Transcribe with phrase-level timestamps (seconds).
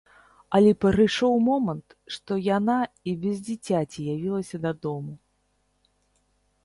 [0.59, 2.79] Але прыйшоў момант, што яна
[3.11, 5.13] і без дзіцяці явілася дадому.